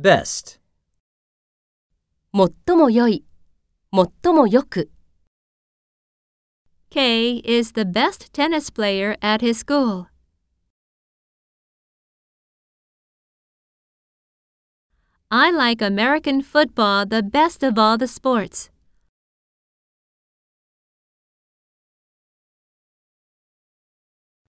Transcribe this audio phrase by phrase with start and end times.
[0.00, 0.60] best,
[2.32, 3.24] 最も良い、
[3.92, 4.90] 最もよく。
[6.90, 10.06] Kay is the best tennis player at his school.
[15.30, 18.70] I like American football the best of all the sports.